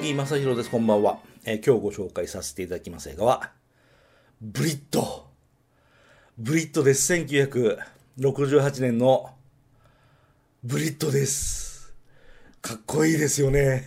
[0.00, 0.70] 木正弘です。
[0.70, 1.18] こんばんは。
[1.44, 3.50] えー今日ご紹介させていただきます映画は、
[4.40, 5.28] ブリット。
[6.38, 7.12] ブリットです。
[7.12, 9.30] 1968年の
[10.64, 11.92] ブリットです。
[12.62, 13.84] かっこいいですよね。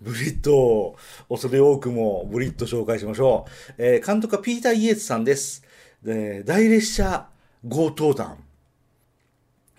[0.00, 0.96] ブリット、
[1.28, 3.74] 恐れ多くもブリット紹介しましょう。
[3.76, 5.64] えー監督はピーター・イエーツさんです。
[6.00, 7.28] で大列車
[7.68, 8.38] 強盗団、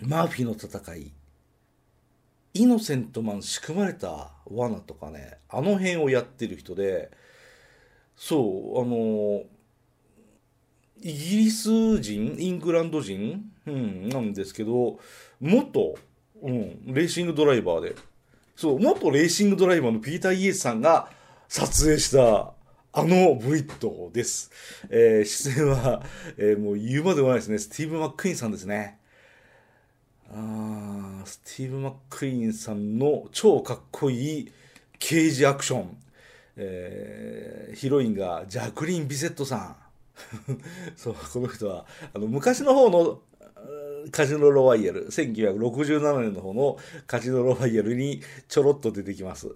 [0.01, 1.13] マーフィーの戦い、
[2.59, 7.09] イノセントマン仕組まれた罠とかね、あの辺をやってる人で、
[8.17, 9.43] そう、あの、
[11.01, 14.99] イギリス人、イングランド人、うん、なんですけど、
[15.39, 15.95] 元、
[16.41, 17.95] うん、レーシングドライバーで、
[18.57, 21.09] そう、元レーシングドライバーのピーター・イエスさんが
[21.47, 22.53] 撮影した、
[22.91, 24.51] あのブリットです。
[24.89, 26.03] えー出演は、
[26.37, 28.98] えーもう言うまでもないですね、スティーブ・マックインさんですね。
[30.31, 34.51] あスティーブ・マックイーンさんの超かっこいい
[34.99, 35.97] 刑事アクション、
[36.57, 39.75] えーヒロインがジャクリーン・ビセットさん。
[40.97, 43.21] そうこの人はあの昔の方の
[44.11, 45.07] カジノロワイヤル。
[45.07, 49.53] 1967年の方のカジノロワイヤルにちょろっと出てきます。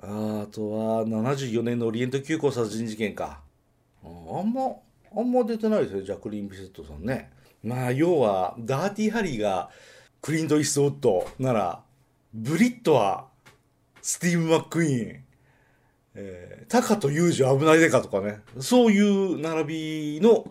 [0.00, 3.40] ああとは74年のオリエント急行殺人事件か。
[4.02, 4.08] あ
[4.42, 4.76] んま
[5.14, 7.30] あんま出てないですよジャクリン・ビセットさんね。
[7.62, 9.70] まあ要はダーティーハリーが
[10.22, 11.82] クリント・イーストウッドなら
[12.32, 13.26] ブリットは
[14.02, 15.24] スティーブ・マックイーン、
[16.14, 18.40] えータカとユージは危ないでかとかね。
[18.60, 20.50] そういう並びの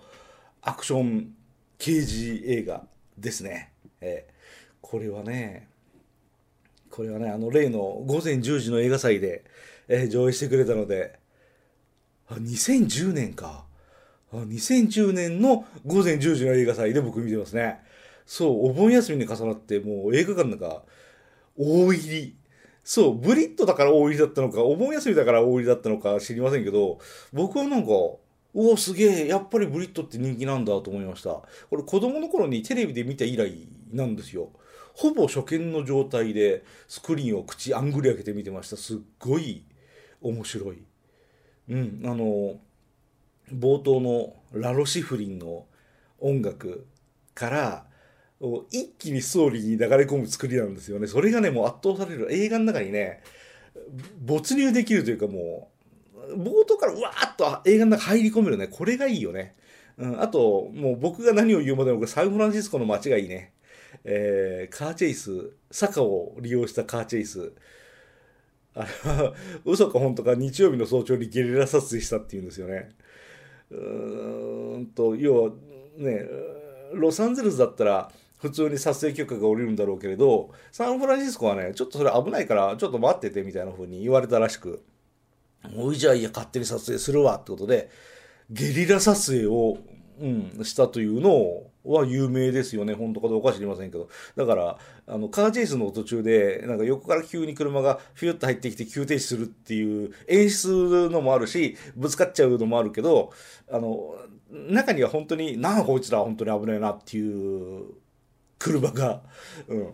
[0.62, 1.34] アクション
[1.78, 2.84] 刑事映画
[3.18, 3.72] ですね、
[4.02, 4.40] えー
[4.82, 5.68] これはね
[6.90, 9.44] これはねあの例の午前10時の映画祭で、
[9.88, 11.20] えー上映してくれたので
[12.30, 13.69] 2010年か。
[14.34, 17.80] 2010年の午前10時の映画祭で僕見てますね。
[18.26, 20.84] そうお盆休みに重なってもう映画館なんか
[21.58, 22.36] 大入り
[22.84, 27.00] そうブリットだから大入りだったのかお盆休みだから大入りだったのか知りませんけど
[27.34, 28.20] 僕はなんかお
[28.54, 31.30] おすげえやっぱりブリットって人気なんだと思いました。
[31.30, 34.50] これ子供の頃にテレビで見た以来なんですよ。
[34.94, 38.78] ほぼ初見の状態でスクリーンを口あんぐり開けて見てました。
[38.78, 39.64] すっごい
[40.22, 40.84] 面白い。
[41.70, 42.60] うんあの
[43.54, 45.66] 冒頭のラロシフリンの
[46.20, 46.88] 音楽
[47.34, 47.86] から
[48.72, 51.08] 一気にストーリーに流れ込む作りなんですよね。
[51.08, 53.22] それがねもう圧倒される映画の中にね
[54.22, 55.72] 没入できるというかも
[56.30, 58.68] う冒頭からうわーっと映画の中入り込めるね。
[58.68, 59.56] これがいいよね、
[59.98, 63.54] うん、あともう僕が何を言うまでもサンフランシスコの街がいいね。
[64.04, 67.52] えーカーチェイス坂を利用したカーチェイス。
[68.76, 69.34] あれは
[69.66, 72.92] 嘘か本当か日曜日の早朝にゲリラ撮影したっていうんですよね。
[73.72, 75.50] うんと要は
[75.98, 76.26] ね
[76.94, 84.84] ロサンゼルスだったら普通に撮影許可が下りるんだろうけれどサンフランシスコはねちょっとそれ危ないからちょっと待っててみたいな風に言われたらしく
[85.76, 87.90] おいじゃあいや勝手に撮影するわってことで
[88.50, 89.78] ゲリラ撮影を、
[90.22, 92.94] うん、したというのは有名ですよね。
[92.94, 94.10] 本当かどうか知りませんけど。
[94.36, 103.32] だからあのカーチェイスの途中でなんか横から急に車がフィュッと入ってきて急停止するっていう演出のもあるしぶつかっちゃうのもあるけど
[103.72, 104.16] あの
[104.52, 107.86] 中には本当に「なんかこいつら本当に危ないな」っていう
[108.58, 109.22] 車が、
[109.68, 109.94] うん、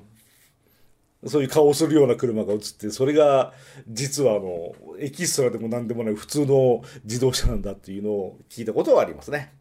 [1.28, 3.54] そういう顔をするような車が映ってそれが
[3.88, 9.54] 実はあのエキストラでも何でもない普通の自動車なんだっていうのを聞いたことはありますね。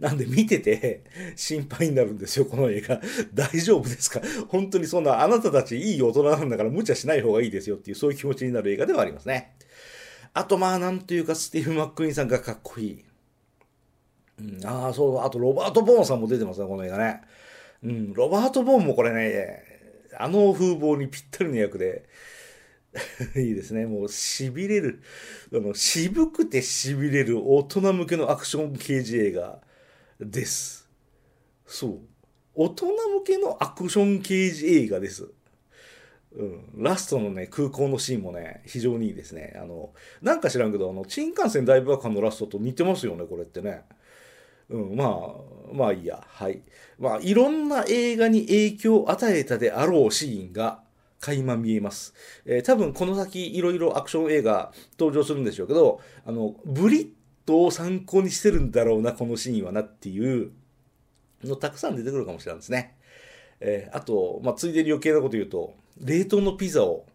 [0.00, 1.04] なんで見てて
[1.36, 3.00] 心配になるんですよ、この映画。
[3.34, 4.20] 大丈夫ですか？
[4.48, 9.56] 本当にそんな、あなたたちいい大人なんだから無茶しない方がいいですよっていう、そういう気持ちになる映画ではありますね。
[10.34, 13.04] あと、まあ、なんというか、スティーブ・マックイーンさんがかっこいい。
[14.40, 17.20] うん、ああ、そう、あと、ロバート・ボーンさんも出てますね、この映画ね。
[17.84, 19.62] うん、ロバート・ボーンもこれね、
[20.18, 22.04] あの風貌にぴったりの役で、
[23.36, 23.86] いいですね。
[23.86, 25.00] もう、痺れる。
[25.52, 29.60] あの、渋くて痺れる大人向けのアクション刑事映画
[30.20, 30.88] です。
[31.66, 31.98] そう。
[32.54, 32.94] 大人向
[33.24, 35.28] けのアクション刑事映画です。
[36.34, 36.64] うん。
[36.76, 39.54] ラストのね、空港のシーンもね、非常にいいですね。
[39.56, 43.82] あの、なんか知らんけど、あの、新幹線大爆破のラストと似てますよね、これってね。
[44.68, 45.34] うん、まあ、
[45.72, 46.22] まあいいや。
[46.26, 46.62] はい。
[46.98, 50.81] まあ、いろんな映画に影響を与えたであろうシーンが
[51.22, 52.12] 垣間見えます。
[52.44, 57.08] えー多分この先いろいろアクション映画登場するんでしょうけど、あの、ブリッ
[57.46, 60.50] トを参考にしてるんだろうな、このシーンはなっていう
[61.44, 62.96] のたくさん出てくるかもしれないですね。
[63.60, 67.06] えーあと、まあ、ついでに余計なこと言うと、冷凍のピザを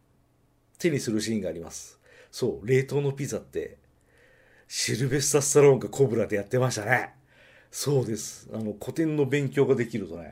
[0.80, 2.00] 手にするシーンがあります。
[2.32, 3.78] そう、冷凍のピザって、
[4.70, 7.14] シルベスタ・スタローンがコブラでやってましたね。
[7.72, 8.50] そうです。
[8.54, 10.32] あの、古典の勉強ができるとね、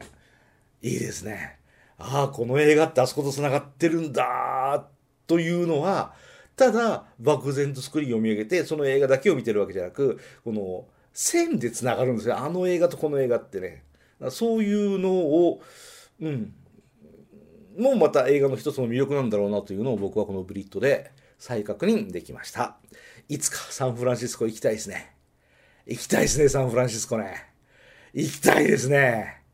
[0.81, 1.59] いいですね。
[1.97, 4.85] ああ、この映画ってあそこと繋がってるんだ
[5.27, 6.13] というのは、
[6.55, 12.37] ただ漠然とスクリーンを見上げて、その映画だけを見てるわけじゃなく、この線で繋がるんですよ。
[12.37, 13.83] あの映画とこの映画ってね。
[14.29, 15.61] そういうのを、
[16.21, 16.53] うん、
[17.77, 22.77] もうまた映画の一つの魅力なんだろうなというのを僕はこのブリッドで再確認できました。
[23.27, 25.15] いつかサンフランシスコ行きたいですね。
[25.85, 27.43] 行きたいですね、サンフランシスコね。
[28.13, 29.44] 行きたいですね。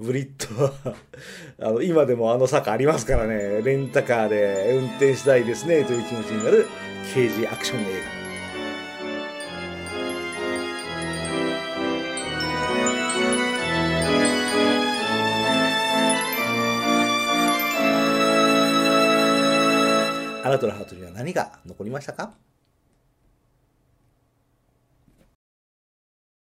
[0.00, 0.72] ブリッドは
[1.60, 6.66] あの、今でもあの坂ありますからね、レンタカーで運転したいですね、という気持ちになる
[7.14, 8.20] 刑事アクション映画。
[20.42, 22.32] あなたのハートには何が残りましたか？